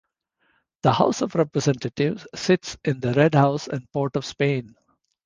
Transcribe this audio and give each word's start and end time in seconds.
The 0.81 0.93
House 0.93 1.21
of 1.21 1.35
Representatives 1.35 2.25
sits 2.33 2.75
in 2.83 3.01
the 3.01 3.13
Red 3.13 3.35
House 3.35 3.67
in 3.67 3.85
Port 3.93 4.15
of 4.15 4.25
Spain. 4.25 4.75